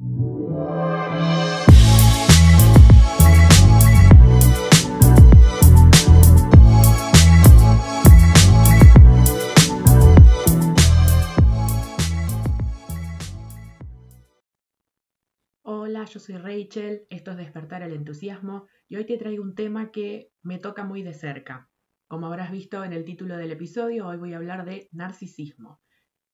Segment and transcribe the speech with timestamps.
[0.00, 0.14] Hola,
[16.04, 20.30] yo soy Rachel, esto es Despertar el Entusiasmo y hoy te traigo un tema que
[20.42, 21.68] me toca muy de cerca.
[22.06, 25.80] Como habrás visto en el título del episodio, hoy voy a hablar de narcisismo.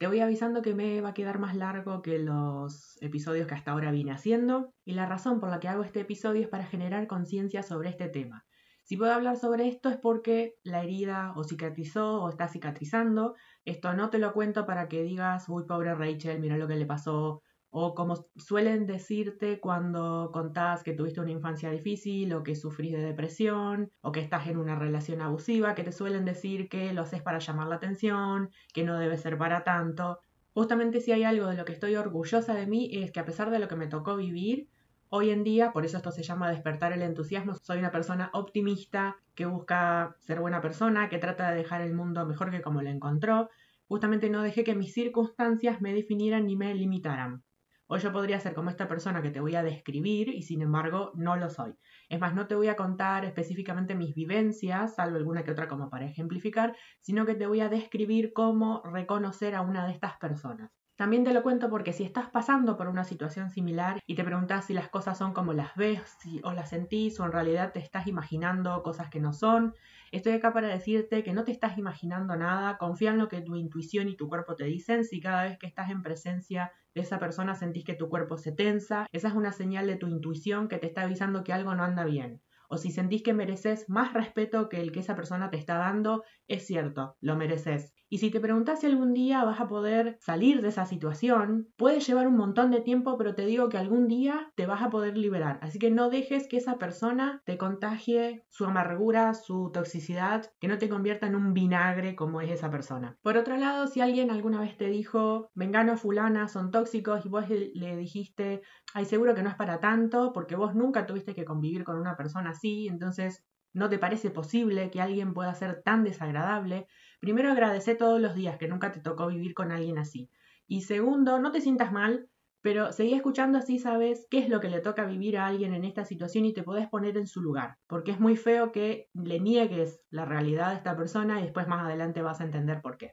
[0.05, 3.71] Te voy avisando que me va a quedar más largo que los episodios que hasta
[3.71, 7.07] ahora vine haciendo y la razón por la que hago este episodio es para generar
[7.07, 8.45] conciencia sobre este tema.
[8.82, 13.35] Si puedo hablar sobre esto es porque la herida o cicatrizó o está cicatrizando.
[13.64, 16.84] Esto no te lo cuento para que digas, uy, pobre Rachel, mira lo que le
[16.84, 17.40] pasó,
[17.76, 23.02] o como suelen decirte cuando contás que tuviste una infancia difícil o que sufrís de
[23.02, 27.20] depresión o que estás en una relación abusiva, que te suelen decir que lo haces
[27.20, 30.20] para llamar la atención, que no debe ser para tanto.
[30.52, 33.50] Justamente si hay algo de lo que estoy orgullosa de mí es que a pesar
[33.50, 34.69] de lo que me tocó vivir,
[35.08, 39.16] hoy en día, por eso esto se llama despertar el entusiasmo, soy una persona optimista
[39.34, 42.91] que busca ser buena persona, que trata de dejar el mundo mejor que como lo
[42.91, 43.50] encontró.
[43.88, 47.42] Justamente no dejé que mis circunstancias me definieran ni me limitaran.
[47.87, 51.13] Hoy yo podría ser como esta persona que te voy a describir y sin embargo
[51.15, 51.75] no lo soy.
[52.09, 55.89] Es más, no te voy a contar específicamente mis vivencias, salvo alguna que otra como
[55.91, 60.84] para ejemplificar, sino que te voy a describir cómo reconocer a una de estas personas.
[60.97, 64.67] También te lo cuento porque si estás pasando por una situación similar y te preguntas
[64.67, 67.81] si las cosas son como las ves si, o las sentís o en realidad te
[67.81, 69.75] estás imaginando cosas que no son,
[70.12, 73.56] estoy acá para decirte que no te estás imaginando nada, confía en lo que tu
[73.56, 75.05] intuición y tu cuerpo te dicen.
[75.05, 78.53] Si cada vez que estás en presencia de esa persona sentís que tu cuerpo se
[78.53, 81.83] tensa, esa es una señal de tu intuición que te está avisando que algo no
[81.83, 85.56] anda bien o si sentís que mereces más respeto que el que esa persona te
[85.56, 87.95] está dando, es cierto, lo mereces.
[88.15, 91.98] Y si te preguntas si algún día vas a poder salir de esa situación, puede
[91.98, 95.19] llevar un montón de tiempo, pero te digo que algún día te vas a poder
[95.19, 95.59] liberar.
[95.62, 100.79] Así que no dejes que esa persona te contagie su amargura, su toxicidad, que no
[100.79, 103.19] te convierta en un vinagre como es esa persona.
[103.21, 107.47] Por otro lado, si alguien alguna vez te dijo, vengano fulana, son tóxicos, y vos
[107.49, 108.62] le dijiste,
[108.94, 112.17] ay, seguro que no es para tanto, porque vos nunca tuviste que convivir con una
[112.17, 113.44] persona así, entonces
[113.75, 116.87] no te parece posible que alguien pueda ser tan desagradable,
[117.20, 120.30] primero agradece todos los días que nunca te tocó vivir con alguien así.
[120.66, 122.28] Y segundo, no te sientas mal,
[122.62, 125.84] pero seguí escuchando así sabes qué es lo que le toca vivir a alguien en
[125.84, 129.38] esta situación y te podés poner en su lugar, porque es muy feo que le
[129.38, 133.12] niegues la realidad a esta persona y después más adelante vas a entender por qué.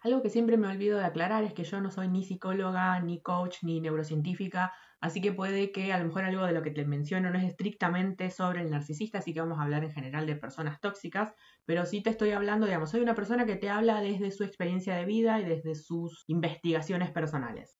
[0.00, 3.20] Algo que siempre me olvido de aclarar es que yo no soy ni psicóloga, ni
[3.20, 6.84] coach, ni neurocientífica, así que puede que a lo mejor algo de lo que te
[6.84, 10.36] menciono no es estrictamente sobre el narcisista, así que vamos a hablar en general de
[10.36, 14.30] personas tóxicas, pero sí te estoy hablando, digamos, soy una persona que te habla desde
[14.30, 17.78] su experiencia de vida y desde sus investigaciones personales.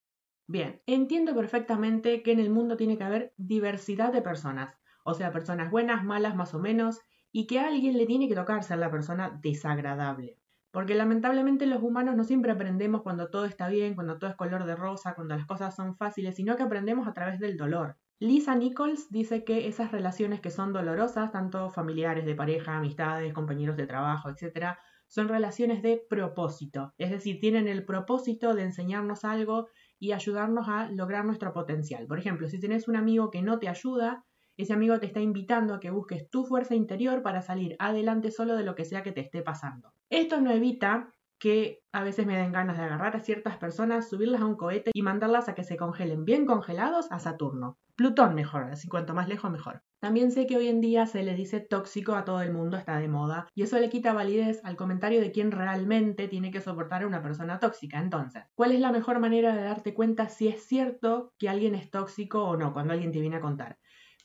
[0.49, 5.33] Bien, entiendo perfectamente que en el mundo tiene que haber diversidad de personas, o sea,
[5.33, 7.01] personas buenas, malas, más o menos,
[7.33, 10.38] y que a alguien le tiene que tocar ser la persona desagradable.
[10.71, 14.65] Porque lamentablemente los humanos no siempre aprendemos cuando todo está bien, cuando todo es color
[14.67, 17.97] de rosa, cuando las cosas son fáciles, sino que aprendemos a través del dolor.
[18.21, 23.77] Lisa Nichols dice que esas relaciones que son dolorosas, tanto familiares, de pareja, amistades, compañeros
[23.77, 26.93] de trabajo, etc., son relaciones de propósito.
[26.99, 29.69] Es decir, tienen el propósito de enseñarnos algo
[29.99, 32.07] y ayudarnos a lograr nuestro potencial.
[32.07, 34.27] Por ejemplo, si tienes un amigo que no te ayuda,
[34.59, 38.57] ese amigo te está invitando a que busques tu fuerza interior para salir adelante solo
[38.57, 39.95] de lo que sea que te esté pasando.
[40.11, 44.41] Esto no evita que a veces me den ganas de agarrar a ciertas personas, subirlas
[44.41, 47.79] a un cohete y mandarlas a que se congelen bien congelados a Saturno.
[47.95, 49.83] Plutón mejor, así cuanto más lejos mejor.
[50.01, 52.99] También sé que hoy en día se le dice tóxico a todo el mundo, está
[52.99, 57.03] de moda, y eso le quita validez al comentario de quién realmente tiene que soportar
[57.03, 57.99] a una persona tóxica.
[57.99, 61.91] Entonces, ¿cuál es la mejor manera de darte cuenta si es cierto que alguien es
[61.91, 63.79] tóxico o no cuando alguien te viene a contar?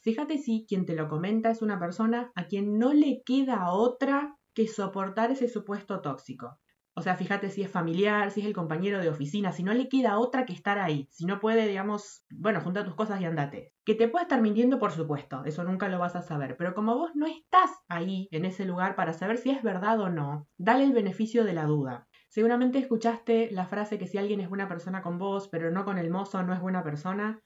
[0.03, 4.36] Fíjate si quien te lo comenta es una persona a quien no le queda otra
[4.53, 6.59] que soportar ese supuesto tóxico.
[6.94, 9.88] O sea, fíjate si es familiar, si es el compañero de oficina, si no le
[9.88, 13.74] queda otra que estar ahí, si no puede, digamos, bueno, junta tus cosas y andate.
[13.86, 16.95] Que te pueda estar mintiendo, por supuesto, eso nunca lo vas a saber, pero como
[16.95, 20.83] vos no estás ahí, en ese lugar, para saber si es verdad o no, dale
[20.83, 22.07] el beneficio de la duda.
[22.27, 25.98] Seguramente escuchaste la frase que si alguien es buena persona con vos, pero no con
[25.98, 27.42] el mozo, no es buena persona.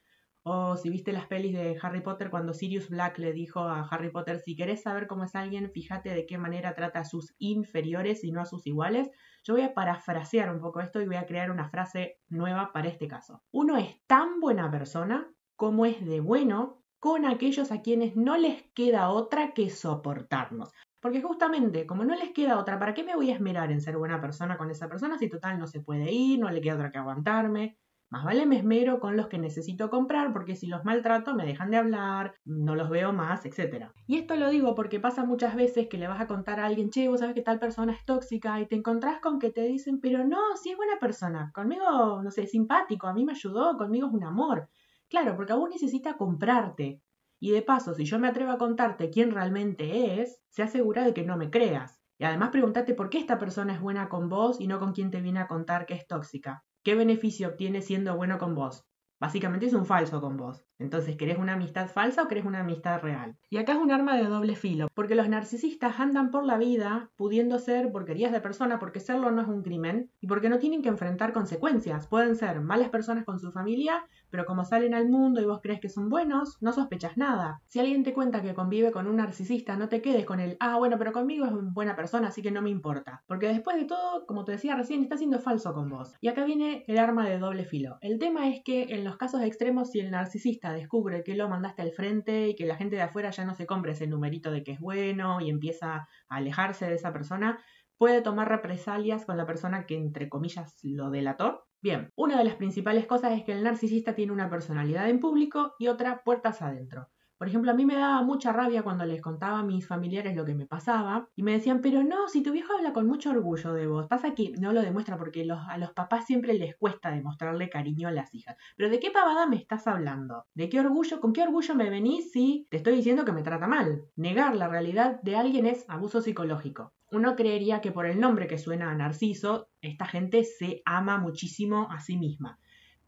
[0.49, 4.09] O si viste las pelis de Harry Potter cuando Sirius Black le dijo a Harry
[4.09, 8.23] Potter, si querés saber cómo es alguien, fíjate de qué manera trata a sus inferiores
[8.23, 9.09] y no a sus iguales.
[9.43, 12.87] Yo voy a parafrasear un poco esto y voy a crear una frase nueva para
[12.87, 13.43] este caso.
[13.51, 18.63] Uno es tan buena persona como es de bueno con aquellos a quienes no les
[18.71, 20.71] queda otra que soportarnos.
[21.01, 23.97] Porque justamente, como no les queda otra, ¿para qué me voy a esmerar en ser
[23.97, 26.89] buena persona con esa persona si total no se puede ir, no le queda otra
[26.89, 27.77] que aguantarme?
[28.09, 31.71] Más vale me esmero con los que necesito comprar porque si los maltrato me dejan
[31.71, 33.91] de hablar, no los veo más, etc.
[34.05, 36.89] Y esto lo digo porque pasa muchas veces que le vas a contar a alguien,
[36.89, 39.99] che, vos sabes que tal persona es tóxica y te encontrás con que te dicen,
[39.99, 43.77] pero no, si es buena persona, conmigo, no sé, es simpático, a mí me ayudó,
[43.77, 44.69] conmigo es un amor.
[45.09, 47.01] Claro, porque a vos necesita comprarte.
[47.39, 51.13] Y de paso, si yo me atrevo a contarte quién realmente es, se asegura de
[51.13, 51.99] que no me creas.
[52.17, 55.11] Y además pregúntate por qué esta persona es buena con vos y no con quien
[55.11, 56.63] te viene a contar que es tóxica.
[56.87, 58.85] ¿Qué beneficio obtiene siendo bueno con vos?
[59.19, 60.63] Básicamente es un falso con vos.
[60.79, 63.35] Entonces, ¿querés una amistad falsa o querés una amistad real?
[63.49, 67.09] Y acá es un arma de doble filo, porque los narcisistas andan por la vida
[67.15, 70.83] pudiendo ser porquerías de persona porque serlo no es un crimen y porque no tienen
[70.83, 72.07] que enfrentar consecuencias.
[72.07, 75.79] Pueden ser malas personas con su familia, pero como salen al mundo y vos crees
[75.79, 77.61] que son buenos, no sospechas nada.
[77.65, 80.77] Si alguien te cuenta que convive con un narcisista, no te quedes con el, ah,
[80.77, 83.23] bueno, pero conmigo es buena persona, así que no me importa.
[83.25, 86.13] Porque después de todo, como te decía recién, está siendo falso con vos.
[86.21, 87.97] Y acá viene el arma de doble filo.
[88.01, 91.81] El tema es que en los casos extremos, si el narcisista descubre que lo mandaste
[91.81, 94.63] al frente y que la gente de afuera ya no se compre ese numerito de
[94.63, 97.63] que es bueno y empieza a alejarse de esa persona,
[97.97, 101.67] puede tomar represalias con la persona que entre comillas lo delató.
[101.81, 105.73] Bien, una de las principales cosas es que el narcisista tiene una personalidad en público
[105.79, 107.07] y otra puertas adentro.
[107.37, 110.43] Por ejemplo, a mí me daba mucha rabia cuando les contaba a mis familiares lo
[110.43, 113.73] que me pasaba y me decían, pero no, si tu viejo habla con mucho orgullo
[113.73, 117.69] de vos, pasa que no lo demuestra porque a los papás siempre les cuesta demostrarle
[117.69, 118.57] cariño a las hijas.
[118.75, 120.45] Pero ¿de qué pavada me estás hablando?
[120.55, 121.19] ¿De qué orgullo?
[121.19, 124.05] ¿Con qué orgullo me venís si te estoy diciendo que me trata mal?
[124.15, 126.93] Negar la realidad de alguien es abuso psicológico.
[127.11, 131.87] Uno creería que por el nombre que suena a Narciso, esta gente se ama muchísimo
[131.91, 132.59] a sí misma,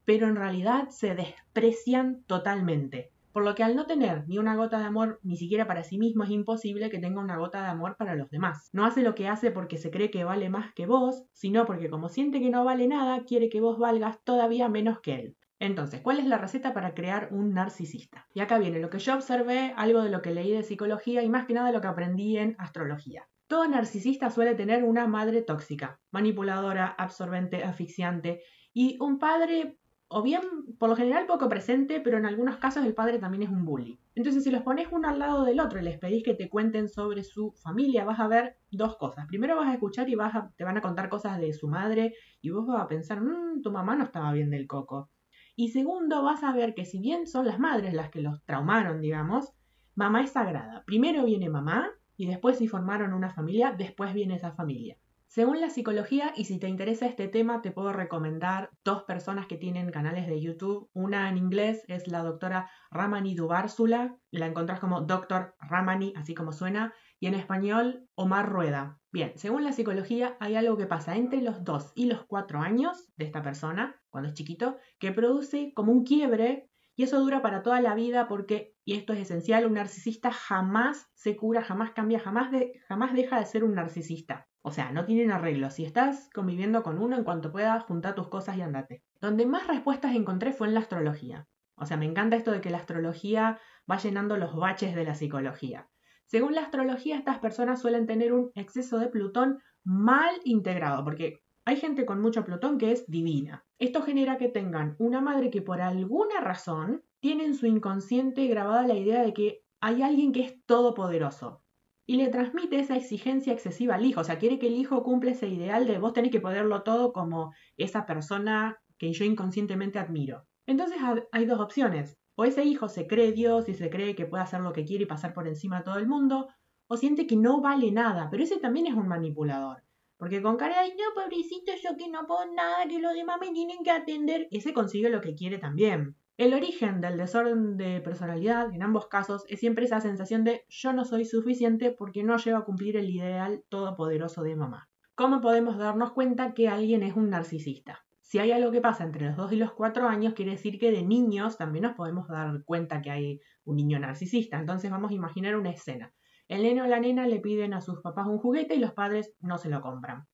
[0.05, 3.11] pero en realidad se desprecian totalmente.
[3.31, 5.97] Por lo que al no tener ni una gota de amor ni siquiera para sí
[5.97, 8.69] mismo es imposible que tenga una gota de amor para los demás.
[8.73, 11.89] No hace lo que hace porque se cree que vale más que vos, sino porque
[11.89, 15.37] como siente que no vale nada, quiere que vos valgas todavía menos que él.
[15.59, 18.25] Entonces, ¿cuál es la receta para crear un narcisista?
[18.33, 21.29] Y acá viene lo que yo observé, algo de lo que leí de psicología y
[21.29, 23.27] más que nada lo que aprendí en astrología.
[23.47, 28.41] Todo narcisista suele tener una madre tóxica, manipuladora, absorbente, asfixiante
[28.73, 29.77] y un padre
[30.11, 30.41] o bien
[30.79, 33.99] por lo general poco presente, pero en algunos casos el padre también es un bully.
[34.15, 36.89] Entonces, si los pones uno al lado del otro y les pedís que te cuenten
[36.89, 39.27] sobre su familia, vas a ver dos cosas.
[39.27, 42.49] Primero vas a escuchar y vas te van a contar cosas de su madre y
[42.49, 45.11] vos vas a pensar, mmm, tu mamá no estaba bien del coco.
[45.55, 49.01] Y segundo, vas a ver que si bien son las madres las que los traumaron,
[49.01, 49.53] digamos,
[49.93, 50.83] mamá es sagrada.
[50.85, 54.97] Primero viene mamá y después si formaron una familia, después viene esa familia.
[55.31, 59.57] Según la psicología, y si te interesa este tema, te puedo recomendar dos personas que
[59.57, 60.89] tienen canales de YouTube.
[60.91, 66.51] Una en inglés es la doctora Ramani Dubársula, la encontrás como Doctor Ramani, así como
[66.51, 68.99] suena, y en español Omar Rueda.
[69.11, 73.11] Bien, según la psicología, hay algo que pasa entre los 2 y los 4 años
[73.15, 77.61] de esta persona, cuando es chiquito, que produce como un quiebre y eso dura para
[77.61, 82.19] toda la vida porque, y esto es esencial, un narcisista jamás se cura, jamás cambia,
[82.19, 82.49] jamás,
[82.87, 84.47] jamás deja de ser un narcisista.
[84.63, 85.69] O sea, no tienen arreglo.
[85.69, 89.03] Si estás conviviendo con uno, en cuanto puedas, junta tus cosas y andate.
[89.21, 91.47] Donde más respuestas encontré fue en la astrología.
[91.75, 95.13] O sea, me encanta esto de que la astrología va llenando los baches de la
[95.13, 95.87] psicología.
[96.25, 101.75] Según la astrología, estas personas suelen tener un exceso de Plutón mal integrado, porque hay
[101.75, 103.67] gente con mucho Plutón que es divina.
[103.77, 108.87] Esto genera que tengan una madre que por alguna razón tiene en su inconsciente grabada
[108.87, 111.63] la idea de que hay alguien que es todopoderoso
[112.05, 114.21] y le transmite esa exigencia excesiva al hijo.
[114.21, 117.13] O sea, quiere que el hijo cumpla ese ideal de vos tenés que poderlo todo
[117.13, 120.47] como esa persona que yo inconscientemente admiro.
[120.65, 120.97] Entonces
[121.31, 122.17] hay dos opciones.
[122.35, 125.03] O ese hijo se cree Dios y se cree que puede hacer lo que quiere
[125.03, 126.47] y pasar por encima de todo el mundo,
[126.87, 129.83] o siente que no vale nada, pero ese también es un manipulador.
[130.17, 133.51] Porque con cara de, no, pobrecito, yo que no puedo nada, que los demás me
[133.51, 136.15] tienen que atender, ese consigue lo que quiere también.
[136.39, 140.93] El origen del desorden de personalidad, en ambos casos, es siempre esa sensación de yo
[140.93, 144.87] no soy suficiente porque no llego a cumplir el ideal todopoderoso de mamá.
[145.15, 148.05] ¿Cómo podemos darnos cuenta que alguien es un narcisista?
[148.21, 150.93] Si hay algo que pasa entre los 2 y los 4 años, quiere decir que
[150.93, 154.57] de niños también nos podemos dar cuenta que hay un niño narcisista.
[154.57, 156.13] Entonces vamos a imaginar una escena.
[156.47, 159.35] El neno o la nena le piden a sus papás un juguete y los padres
[159.41, 160.25] no se lo compran.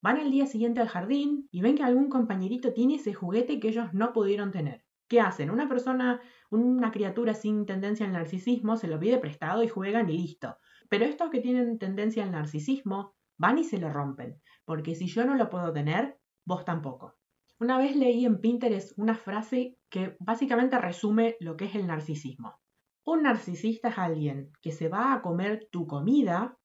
[0.00, 3.68] Van al día siguiente al jardín y ven que algún compañerito tiene ese juguete que
[3.68, 4.83] ellos no pudieron tener.
[5.08, 5.50] ¿Qué hacen?
[5.50, 6.20] Una persona,
[6.50, 10.56] una criatura sin tendencia al narcisismo se lo pide prestado y juegan y listo.
[10.88, 15.24] Pero estos que tienen tendencia al narcisismo van y se lo rompen, porque si yo
[15.24, 17.16] no lo puedo tener, vos tampoco.
[17.60, 22.60] Una vez leí en Pinterest una frase que básicamente resume lo que es el narcisismo.
[23.04, 26.58] Un narcisista es alguien que se va a comer tu comida,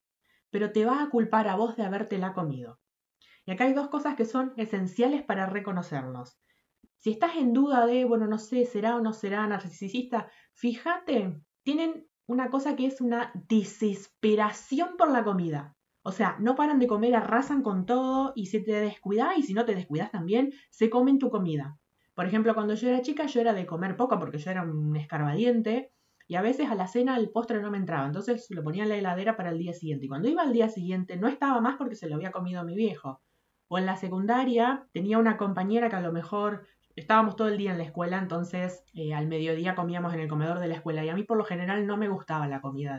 [0.50, 2.80] pero te va a culpar a vos de habértela comido.
[3.44, 6.40] Y acá hay dos cosas que son esenciales para reconocernos.
[7.00, 12.06] Si estás en duda de, bueno, no sé, será o no será narcisista, fíjate, tienen
[12.26, 15.74] una cosa que es una desesperación por la comida.
[16.02, 19.54] O sea, no paran de comer, arrasan con todo y si te descuidas y si
[19.54, 21.78] no te descuidas también, se comen tu comida.
[22.12, 24.94] Por ejemplo, cuando yo era chica yo era de comer poco porque yo era un
[24.94, 25.94] escarbadiente
[26.28, 28.90] y a veces a la cena el postre no me entraba, entonces lo ponía en
[28.90, 30.04] la heladera para el día siguiente.
[30.04, 32.76] Y cuando iba al día siguiente no estaba más porque se lo había comido mi
[32.76, 33.22] viejo.
[33.68, 36.66] O en la secundaria tenía una compañera que a lo mejor
[37.00, 40.58] estábamos todo el día en la escuela, entonces eh, al mediodía comíamos en el comedor
[40.58, 42.98] de la escuela y a mí por lo general no me gustaba la comida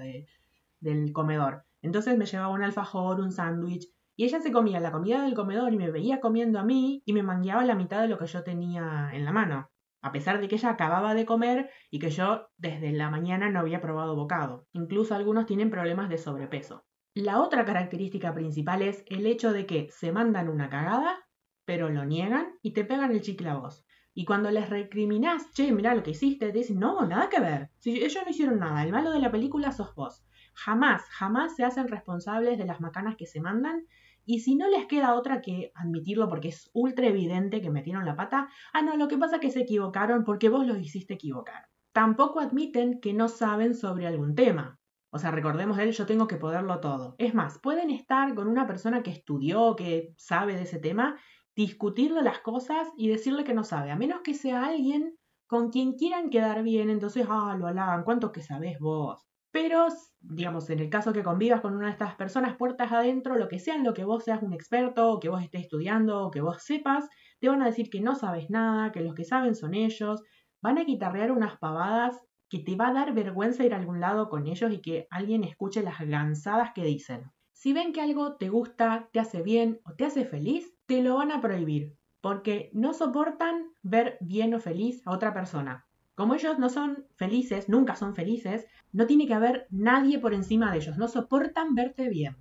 [0.80, 1.64] del comedor.
[1.82, 5.74] Entonces me llevaba un alfajor, un sándwich y ella se comía la comida del comedor
[5.74, 8.44] y me veía comiendo a mí y me mangueaba la mitad de lo que yo
[8.44, 12.48] tenía en la mano, a pesar de que ella acababa de comer y que yo
[12.58, 14.68] desde la mañana no había probado bocado.
[14.74, 16.86] Incluso algunos tienen problemas de sobrepeso.
[17.14, 21.18] La otra característica principal es el hecho de que se mandan una cagada,
[21.66, 23.86] pero lo niegan y te pegan el chicle a vos.
[24.14, 27.70] Y cuando les recriminás, che, mira lo que hiciste, te dicen, no, nada que ver.
[27.78, 30.26] Si ellos no hicieron nada, el malo de la película sos vos.
[30.54, 33.86] Jamás, jamás se hacen responsables de las macanas que se mandan.
[34.26, 38.16] Y si no les queda otra que admitirlo porque es ultra evidente que metieron la
[38.16, 41.70] pata, ah, no, lo que pasa es que se equivocaron porque vos los hiciste equivocar.
[41.94, 44.80] Tampoco admiten que no saben sobre algún tema.
[45.10, 47.16] O sea, recordemos él, yo tengo que poderlo todo.
[47.18, 51.18] Es más, pueden estar con una persona que estudió, que sabe de ese tema
[51.56, 55.16] discutirle las cosas y decirle que no sabe, a menos que sea alguien
[55.48, 59.28] con quien quieran quedar bien, entonces, ah, lo halagan, ¿cuánto que sabes vos?
[59.52, 59.88] Pero,
[60.22, 63.60] digamos, en el caso que convivas con una de estas personas, puertas adentro, lo que
[63.60, 66.64] sea lo que vos seas un experto, o que vos estés estudiando, o que vos
[66.64, 70.24] sepas, te van a decir que no sabes nada, que los que saben son ellos,
[70.62, 72.18] van a quitarrear unas pavadas
[72.50, 75.44] que te va a dar vergüenza ir a algún lado con ellos y que alguien
[75.44, 77.32] escuche las gansadas que dicen.
[77.54, 81.16] Si ven que algo te gusta, te hace bien o te hace feliz, te lo
[81.16, 85.88] van a prohibir, porque no soportan ver bien o feliz a otra persona.
[86.16, 90.70] Como ellos no son felices, nunca son felices, no tiene que haber nadie por encima
[90.70, 92.36] de ellos, no soportan verte bien.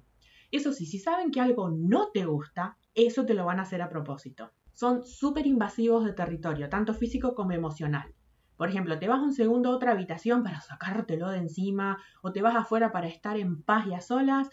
[0.51, 3.83] Eso sí, si saben que algo no te gusta, eso te lo van a hacer
[3.83, 4.51] a propósito.
[4.73, 8.17] Son súper invasivos de territorio, tanto físico como emocional.
[8.57, 12.43] Por ejemplo, te vas un segundo a otra habitación para sacártelo de encima, o te
[12.43, 14.51] vas afuera para estar en paz y a solas,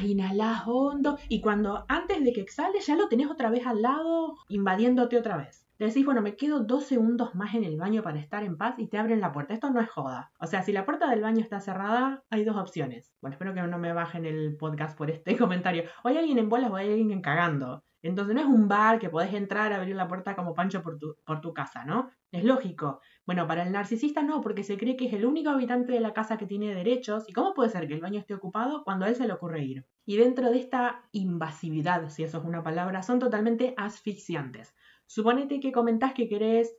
[0.00, 4.36] inhalás hondo y cuando antes de que exhales ya lo tenés otra vez al lado
[4.48, 5.63] invadiéndote otra vez.
[5.78, 8.86] Decís, bueno, me quedo dos segundos más en el baño para estar en paz y
[8.86, 9.54] te abren la puerta.
[9.54, 10.30] Esto no es joda.
[10.38, 13.12] O sea, si la puerta del baño está cerrada, hay dos opciones.
[13.20, 15.84] Bueno, espero que no me bajen el podcast por este comentario.
[16.04, 17.84] O hay alguien en bolas o hay alguien cagando.
[18.02, 20.98] Entonces no es un bar que podés entrar a abrir la puerta como Pancho por
[20.98, 22.10] tu, por tu casa, ¿no?
[22.30, 23.00] Es lógico.
[23.26, 26.12] Bueno, para el narcisista no, porque se cree que es el único habitante de la
[26.12, 27.24] casa que tiene derechos.
[27.28, 29.64] ¿Y cómo puede ser que el baño esté ocupado cuando a él se le ocurre
[29.64, 29.86] ir?
[30.04, 34.74] Y dentro de esta invasividad, si eso es una palabra, son totalmente asfixiantes.
[35.14, 36.74] Suponete que comentás que querés,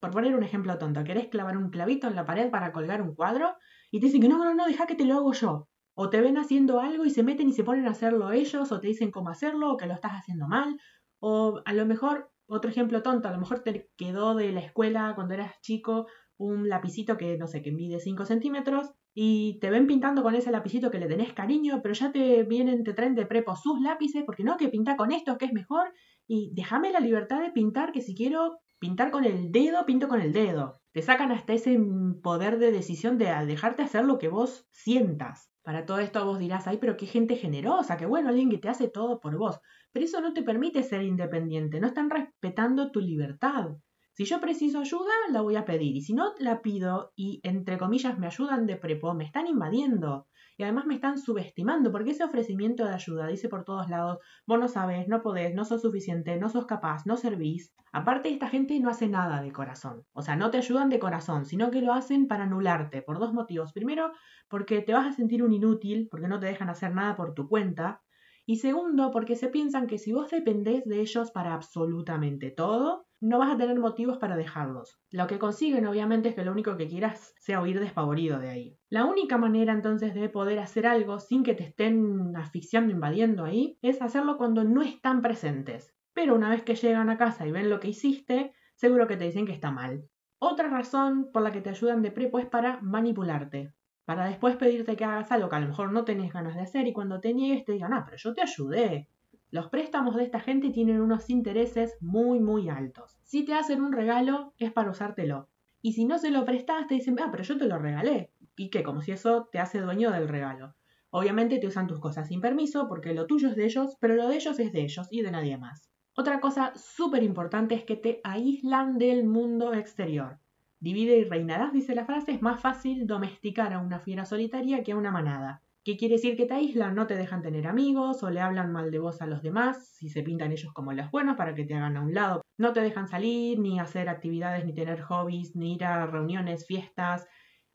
[0.00, 3.14] por poner un ejemplo tonto, querés clavar un clavito en la pared para colgar un
[3.14, 3.56] cuadro
[3.90, 5.68] y te dicen que no, no, no, deja que te lo hago yo.
[5.94, 8.80] O te ven haciendo algo y se meten y se ponen a hacerlo ellos, o
[8.80, 10.80] te dicen cómo hacerlo, o que lo estás haciendo mal.
[11.20, 15.12] O a lo mejor, otro ejemplo tonto, a lo mejor te quedó de la escuela
[15.14, 16.06] cuando eras chico
[16.38, 20.50] un lapicito que, no sé, que mide 5 centímetros y te ven pintando con ese
[20.50, 24.24] lapicito que le tenés cariño, pero ya te vienen, te traen de prepo sus lápices,
[24.24, 25.92] porque no, que pinta con esto, que es mejor,
[26.26, 30.20] y déjame la libertad de pintar, que si quiero pintar con el dedo, pinto con
[30.20, 30.80] el dedo.
[30.92, 31.78] Te sacan hasta ese
[32.22, 35.50] poder de decisión de dejarte hacer lo que vos sientas.
[35.62, 38.68] Para todo esto vos dirás, ay, pero qué gente generosa, qué bueno, alguien que te
[38.68, 39.60] hace todo por vos.
[39.92, 43.76] Pero eso no te permite ser independiente, no están respetando tu libertad.
[44.16, 45.96] Si yo preciso ayuda, la voy a pedir.
[45.96, 50.28] Y si no la pido y, entre comillas, me ayudan de prepo, me están invadiendo.
[50.56, 54.60] Y además me están subestimando, porque ese ofrecimiento de ayuda dice por todos lados, vos
[54.60, 57.74] no sabes, no podés, no sos suficiente, no sos capaz, no servís.
[57.90, 60.04] Aparte, esta gente no hace nada de corazón.
[60.12, 63.32] O sea, no te ayudan de corazón, sino que lo hacen para anularte, por dos
[63.32, 63.72] motivos.
[63.72, 64.12] Primero,
[64.48, 67.48] porque te vas a sentir un inútil, porque no te dejan hacer nada por tu
[67.48, 68.00] cuenta.
[68.46, 73.38] Y segundo, porque se piensan que si vos dependés de ellos para absolutamente todo, no
[73.38, 74.98] vas a tener motivos para dejarlos.
[75.10, 78.78] Lo que consiguen obviamente es que lo único que quieras sea huir despavorido de ahí.
[78.88, 83.78] La única manera entonces de poder hacer algo sin que te estén asfixiando, invadiendo ahí,
[83.82, 85.94] es hacerlo cuando no están presentes.
[86.12, 89.24] Pero una vez que llegan a casa y ven lo que hiciste, seguro que te
[89.24, 90.08] dicen que está mal.
[90.38, 93.72] Otra razón por la que te ayudan de prepo es para manipularte.
[94.04, 96.86] Para después pedirte que hagas algo que a lo mejor no tenés ganas de hacer
[96.86, 99.08] y cuando te niegues te digan, ah, pero yo te ayudé.
[99.54, 103.20] Los préstamos de esta gente tienen unos intereses muy, muy altos.
[103.22, 105.48] Si te hacen un regalo, es para usártelo.
[105.80, 108.32] Y si no se lo prestas, te dicen, ah, pero yo te lo regalé.
[108.56, 108.82] ¿Y qué?
[108.82, 110.74] Como si eso te hace dueño del regalo.
[111.10, 114.26] Obviamente te usan tus cosas sin permiso, porque lo tuyo es de ellos, pero lo
[114.26, 115.88] de ellos es de ellos y de nadie más.
[116.16, 120.40] Otra cosa súper importante es que te aíslan del mundo exterior.
[120.80, 124.90] Divide y reinarás, dice la frase, es más fácil domesticar a una fiera solitaria que
[124.90, 125.62] a una manada.
[125.84, 126.94] ¿Qué quiere decir que te aíslan?
[126.94, 130.08] No te dejan tener amigos o le hablan mal de vos a los demás, si
[130.08, 132.40] se pintan ellos como los buenos para que te hagan a un lado.
[132.56, 137.26] No te dejan salir, ni hacer actividades, ni tener hobbies, ni ir a reuniones, fiestas.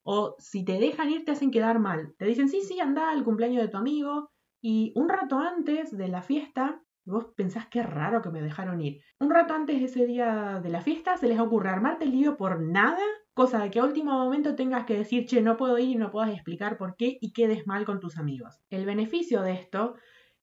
[0.01, 2.15] O si te dejan ir, te hacen quedar mal.
[2.17, 4.31] Te dicen, sí, sí, anda al cumpleaños de tu amigo.
[4.59, 9.03] Y un rato antes de la fiesta, vos pensás que raro que me dejaron ir.
[9.19, 12.37] Un rato antes de ese día de la fiesta, se les ocurre armarte el lío
[12.37, 13.03] por nada
[13.39, 16.11] Cosa de que a último momento tengas que decir, che, no puedo ir y no
[16.11, 18.59] puedas explicar por qué y quedes mal con tus amigos.
[18.69, 19.95] El beneficio de esto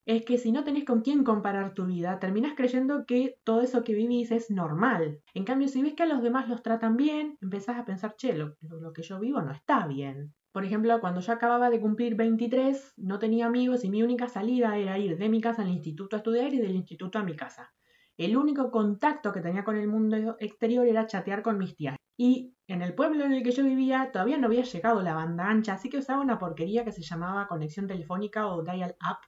[0.06, 3.84] es que si no tenés con quién comparar tu vida, terminás creyendo que todo eso
[3.84, 5.20] que vivís es normal.
[5.34, 8.32] En cambio, si ves que a los demás los tratan bien, empezás a pensar, che,
[8.32, 10.32] lo, lo que yo vivo no está bien.
[10.50, 14.78] Por ejemplo, cuando yo acababa de cumplir 23, no tenía amigos y mi única salida
[14.78, 17.74] era ir de mi casa al instituto a estudiar y del instituto a mi casa.
[18.16, 21.96] El único contacto que tenía con el mundo exterior era chatear con mis tías.
[22.16, 25.48] Y en el pueblo en el que yo vivía todavía no había llegado la banda
[25.48, 29.18] ancha, así que usaba una porquería que se llamaba conexión telefónica o dial-up.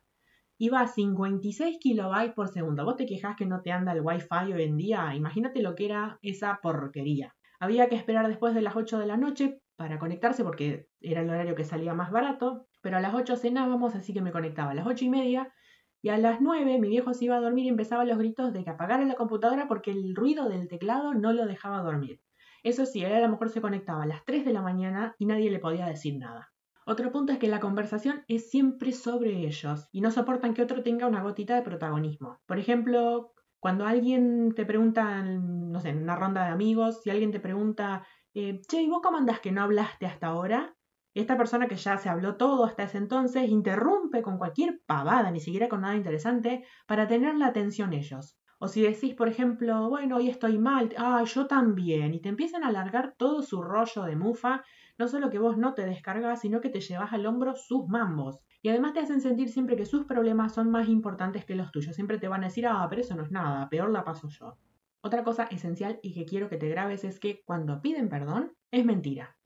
[0.58, 2.84] Iba a 56 kilobytes por segundo.
[2.84, 5.14] Vos te quejas que no te anda el wifi hoy en día.
[5.14, 7.36] Imagínate lo que era esa porquería.
[7.60, 11.30] Había que esperar después de las 8 de la noche para conectarse porque era el
[11.30, 12.66] horario que salía más barato.
[12.82, 15.54] Pero a las 8 cenábamos, así que me conectaba a las 8 y media.
[16.02, 18.64] Y a las 9 mi viejo se iba a dormir y empezaba los gritos de
[18.64, 22.20] que apagara la computadora porque el ruido del teclado no lo dejaba dormir.
[22.62, 25.26] Eso sí, él a lo mejor se conectaba a las 3 de la mañana y
[25.26, 26.52] nadie le podía decir nada.
[26.86, 30.82] Otro punto es que la conversación es siempre sobre ellos y no soportan que otro
[30.82, 32.40] tenga una gotita de protagonismo.
[32.46, 37.30] Por ejemplo, cuando alguien te pregunta, no sé, en una ronda de amigos, si alguien
[37.30, 40.76] te pregunta, eh, che, ¿y vos cómo andás que no hablaste hasta ahora?
[41.14, 45.40] Esta persona que ya se habló todo hasta ese entonces interrumpe con cualquier pavada, ni
[45.40, 48.38] siquiera con nada interesante, para tener la atención ellos.
[48.60, 52.64] O si decís, por ejemplo, bueno, hoy estoy mal, ah, yo también, y te empiezan
[52.64, 54.64] a alargar todo su rollo de mufa,
[54.98, 58.40] no solo que vos no te descargas, sino que te llevas al hombro sus mambos.
[58.60, 61.94] Y además te hacen sentir siempre que sus problemas son más importantes que los tuyos.
[61.94, 64.58] Siempre te van a decir, ah, pero eso no es nada, peor la paso yo.
[65.00, 68.84] Otra cosa esencial y que quiero que te grabes es que cuando piden perdón, es
[68.84, 69.36] mentira.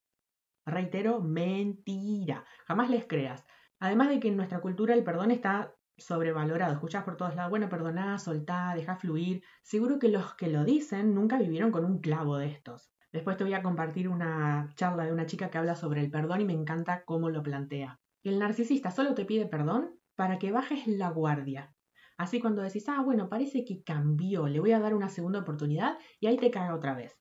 [0.65, 2.47] Reitero, mentira.
[2.67, 3.45] Jamás les creas.
[3.79, 6.73] Además de que en nuestra cultura el perdón está sobrevalorado.
[6.73, 9.43] Escuchas por todos lados, bueno, perdoná, soltá, deja fluir.
[9.63, 12.93] Seguro que los que lo dicen nunca vivieron con un clavo de estos.
[13.13, 16.41] Después te voy a compartir una charla de una chica que habla sobre el perdón
[16.41, 18.01] y me encanta cómo lo plantea.
[18.23, 21.75] El narcisista solo te pide perdón para que bajes la guardia.
[22.17, 25.99] Así cuando decís, ah, bueno, parece que cambió, le voy a dar una segunda oportunidad
[26.21, 27.19] y ahí te caga otra vez.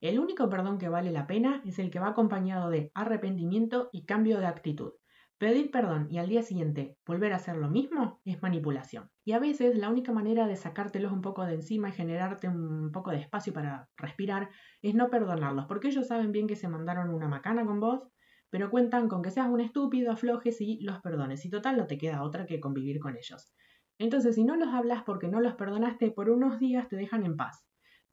[0.00, 4.06] El único perdón que vale la pena es el que va acompañado de arrepentimiento y
[4.06, 4.92] cambio de actitud.
[5.40, 9.10] Pedir perdón y al día siguiente volver a hacer lo mismo es manipulación.
[9.24, 12.92] Y a veces la única manera de sacártelos un poco de encima y generarte un
[12.92, 14.50] poco de espacio para respirar
[14.82, 18.02] es no perdonarlos, porque ellos saben bien que se mandaron una macana con vos,
[18.50, 21.46] pero cuentan con que seas un estúpido, aflojes y los perdones.
[21.46, 23.54] Y total no te queda otra que convivir con ellos.
[23.98, 27.38] Entonces, si no los hablas porque no los perdonaste, por unos días te dejan en
[27.38, 27.69] paz.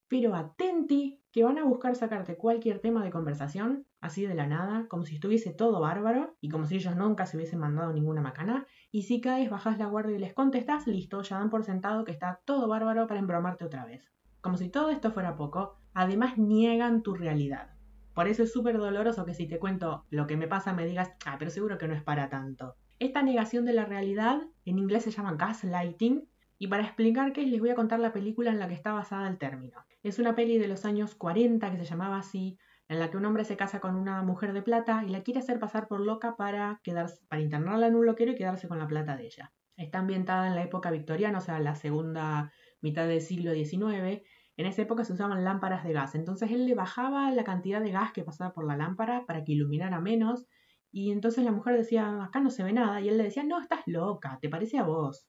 [0.07, 4.87] Pero atenti que van a buscar sacarte cualquier tema de conversación, así de la nada,
[4.87, 8.65] como si estuviese todo bárbaro y como si ellos nunca se hubiesen mandado ninguna macana.
[8.91, 12.11] Y si caes, bajas la guardia y les contestas, listo, ya dan por sentado que
[12.11, 14.11] está todo bárbaro para embromarte otra vez.
[14.41, 17.71] Como si todo esto fuera poco, además niegan tu realidad.
[18.13, 21.11] Por eso es súper doloroso que si te cuento lo que me pasa me digas,
[21.25, 22.75] ah, pero seguro que no es para tanto.
[22.97, 27.49] Esta negación de la realidad, en inglés se llama gaslighting, y para explicar qué es,
[27.49, 29.85] les voy a contar la película en la que está basada el término.
[30.03, 32.57] Es una peli de los años 40 que se llamaba así,
[32.87, 35.39] en la que un hombre se casa con una mujer de plata y la quiere
[35.39, 38.87] hacer pasar por loca para, quedarse, para internarla en un loquero y quedarse con la
[38.87, 39.53] plata de ella.
[39.75, 44.23] Está ambientada en la época victoriana, o sea, la segunda mitad del siglo XIX.
[44.55, 47.91] En esa época se usaban lámparas de gas, entonces él le bajaba la cantidad de
[47.91, 50.47] gas que pasaba por la lámpara para que iluminara menos
[50.91, 53.59] y entonces la mujer decía, acá no se ve nada, y él le decía, no,
[53.59, 55.27] estás loca, te parece a vos.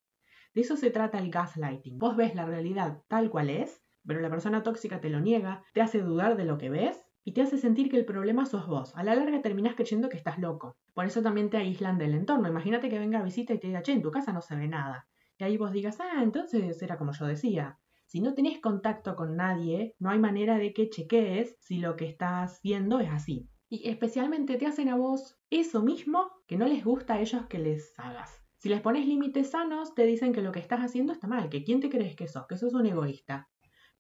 [0.55, 1.99] De eso se trata el gaslighting.
[1.99, 5.81] Vos ves la realidad tal cual es, pero la persona tóxica te lo niega, te
[5.81, 8.97] hace dudar de lo que ves y te hace sentir que el problema sos vos.
[8.97, 10.77] A la larga terminás creyendo que estás loco.
[10.95, 12.49] Por eso también te aíslan del entorno.
[12.49, 14.67] Imagínate que venga a visita y te diga, che, en tu casa no se ve
[14.67, 15.07] nada.
[15.37, 17.79] Y ahí vos digas, ah, entonces era como yo decía.
[18.07, 22.07] Si no tenés contacto con nadie, no hay manera de que chequees si lo que
[22.07, 23.51] estás viendo es así.
[23.69, 27.59] Y especialmente te hacen a vos eso mismo que no les gusta a ellos que
[27.59, 28.43] les hagas.
[28.57, 31.63] Si les pones límites sanos, te dicen que lo que estás haciendo está mal, que
[31.63, 33.51] quién te crees que sos, que sos un egoísta.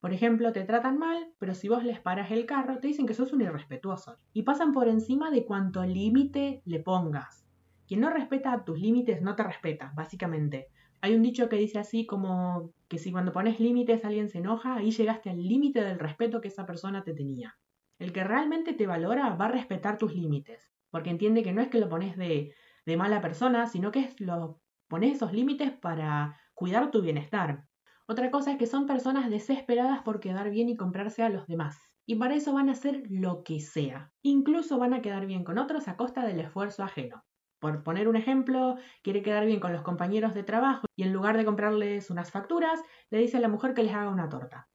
[0.00, 3.14] Por ejemplo, te tratan mal, pero si vos les paras el carro, te dicen que
[3.14, 4.18] sos un irrespetuoso.
[4.32, 7.48] Y pasan por encima de cuánto límite le pongas.
[7.88, 10.68] Quien no respeta tus límites no te respeta, básicamente.
[11.00, 14.76] Hay un dicho que dice así como que si cuando pones límites alguien se enoja,
[14.76, 17.56] ahí llegaste al límite del respeto que esa persona te tenía.
[17.98, 21.68] El que realmente te valora va a respetar tus límites, porque entiende que no es
[21.68, 22.54] que lo pones de,
[22.86, 27.67] de mala persona, sino que es lo pones esos límites para cuidar tu bienestar.
[28.08, 31.78] Otra cosa es que son personas desesperadas por quedar bien y comprarse a los demás.
[32.06, 34.12] Y para eso van a hacer lo que sea.
[34.22, 37.24] Incluso van a quedar bien con otros a costa del esfuerzo ajeno.
[37.60, 41.36] Por poner un ejemplo, quiere quedar bien con los compañeros de trabajo y en lugar
[41.36, 44.68] de comprarles unas facturas, le dice a la mujer que les haga una torta.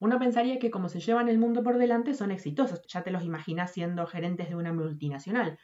[0.00, 3.22] Uno pensaría que como se llevan el mundo por delante son exitosos, ya te los
[3.22, 5.58] imaginas siendo gerentes de una multinacional,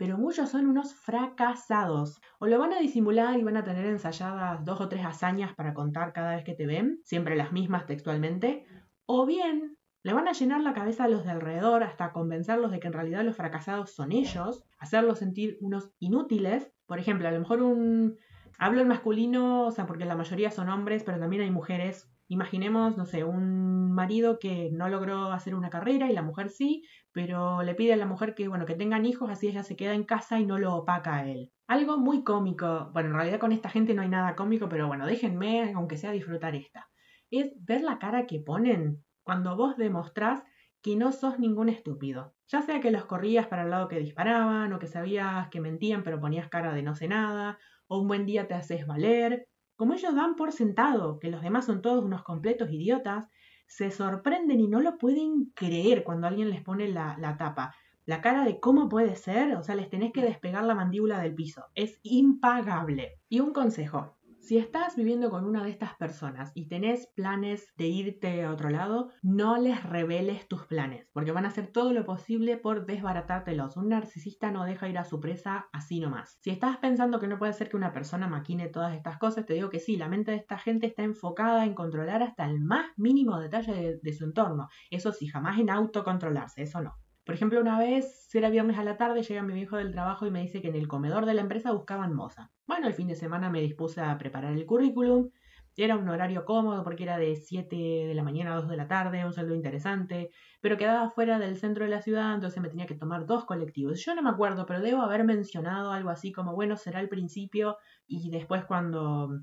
[0.00, 2.22] pero muchos son unos fracasados.
[2.38, 5.74] O lo van a disimular y van a tener ensayadas dos o tres hazañas para
[5.74, 8.64] contar cada vez que te ven, siempre las mismas textualmente,
[9.04, 12.80] o bien le van a llenar la cabeza a los de alrededor hasta convencerlos de
[12.80, 16.72] que en realidad los fracasados son ellos, hacerlos sentir unos inútiles.
[16.86, 18.16] Por ejemplo, a lo mejor un...
[18.58, 22.96] Hablo en masculino, o sea, porque la mayoría son hombres, pero también hay mujeres Imaginemos,
[22.96, 27.64] no sé, un marido que no logró hacer una carrera y la mujer sí, pero
[27.64, 30.04] le pide a la mujer que, bueno, que tengan hijos, así ella se queda en
[30.04, 31.50] casa y no lo opaca a él.
[31.66, 35.06] Algo muy cómico, bueno, en realidad con esta gente no hay nada cómico, pero bueno,
[35.06, 36.88] déjenme, aunque sea disfrutar esta.
[37.32, 40.44] Es ver la cara que ponen cuando vos demostrás
[40.82, 42.36] que no sos ningún estúpido.
[42.46, 46.04] Ya sea que los corrías para el lado que disparaban, o que sabías que mentían
[46.04, 49.48] pero ponías cara de no sé nada, o un buen día te haces valer,
[49.80, 53.30] como ellos dan por sentado que los demás son todos unos completos idiotas,
[53.66, 57.74] se sorprenden y no lo pueden creer cuando alguien les pone la, la tapa.
[58.04, 61.34] La cara de cómo puede ser, o sea, les tenés que despegar la mandíbula del
[61.34, 61.64] piso.
[61.74, 63.20] Es impagable.
[63.30, 67.86] Y un consejo, si estás viviendo con una de estas personas y tenés planes de
[67.86, 72.04] irte a otro lado, no les reveles tus planes, porque van a hacer todo lo
[72.04, 73.76] posible por desbaratártelos.
[73.76, 76.38] Un narcisista no deja ir a su presa así nomás.
[76.40, 79.54] Si estás pensando que no puede ser que una persona maquine todas estas cosas, te
[79.54, 82.86] digo que sí, la mente de esta gente está enfocada en controlar hasta el más
[82.96, 84.68] mínimo detalle de, de su entorno.
[84.90, 86.96] Eso sí, jamás en autocontrolarse, eso no.
[87.30, 90.26] Por ejemplo, una vez, si era viernes a la tarde, llega mi viejo del trabajo
[90.26, 92.50] y me dice que en el comedor de la empresa buscaban moza.
[92.66, 95.30] Bueno, el fin de semana me dispuse a preparar el currículum.
[95.76, 98.88] Era un horario cómodo porque era de 7 de la mañana a 2 de la
[98.88, 102.86] tarde, un sueldo interesante, pero quedaba fuera del centro de la ciudad, entonces me tenía
[102.86, 104.04] que tomar dos colectivos.
[104.04, 107.76] Yo no me acuerdo, pero debo haber mencionado algo así como, bueno, será el principio
[108.08, 109.38] y después cuando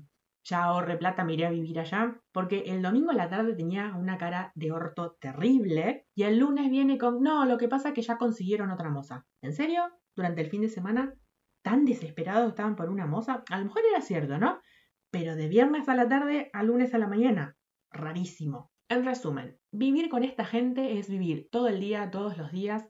[0.48, 3.94] ya ahorré plata, me iré a vivir allá, porque el domingo a la tarde tenía
[3.96, 7.94] una cara de orto terrible y el lunes viene con, no, lo que pasa es
[7.94, 9.26] que ya consiguieron otra moza.
[9.42, 9.82] ¿En serio?
[10.16, 11.14] Durante el fin de semana,
[11.62, 13.44] tan desesperados estaban por una moza.
[13.50, 14.60] A lo mejor era cierto, ¿no?
[15.10, 17.56] Pero de viernes a la tarde a lunes a la mañana.
[17.90, 18.70] Rarísimo.
[18.88, 22.86] En resumen, vivir con esta gente es vivir todo el día, todos los días,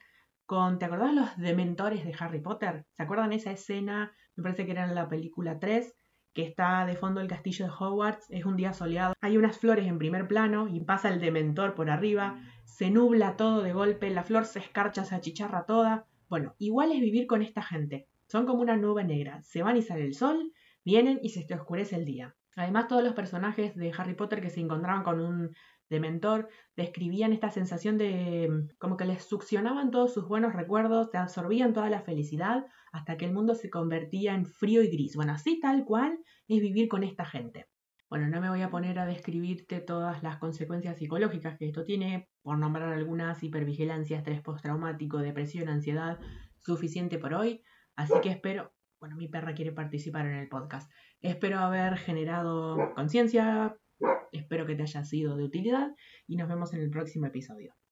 [0.46, 2.86] con, ¿te acordás los dementores de Harry Potter?
[2.92, 4.12] ¿Se acuerdan esa escena?
[4.36, 5.92] Me parece que era en la película 3,
[6.38, 9.88] que está de fondo el castillo de Hogwarts, es un día soleado, hay unas flores
[9.88, 14.22] en primer plano y pasa el dementor por arriba, se nubla todo de golpe, la
[14.22, 16.06] flor se escarcha, se achicharra toda.
[16.28, 18.06] Bueno, igual es vivir con esta gente.
[18.28, 20.52] Son como una nube negra, se van y sale el sol,
[20.84, 22.36] vienen y se te oscurece el día.
[22.54, 25.56] Además, todos los personajes de Harry Potter que se encontraban con un
[25.90, 31.10] de mentor, describían esta sensación de mm, como que les succionaban todos sus buenos recuerdos,
[31.10, 35.16] te absorbían toda la felicidad hasta que el mundo se convertía en frío y gris.
[35.16, 37.66] Bueno, así tal cual es vivir con esta gente.
[38.10, 42.28] Bueno, no me voy a poner a describirte todas las consecuencias psicológicas que esto tiene,
[42.42, 46.18] por nombrar algunas, hipervigilancia, estrés postraumático, depresión, ansiedad,
[46.58, 47.62] suficiente por hoy.
[47.96, 50.90] Así que espero, bueno, mi perra quiere participar en el podcast.
[51.20, 53.76] Espero haber generado conciencia,
[54.32, 55.94] Espero que te haya sido de utilidad
[56.26, 57.78] y nos vemos en el próximo episodio.